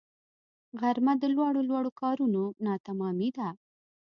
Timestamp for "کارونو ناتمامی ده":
2.01-3.49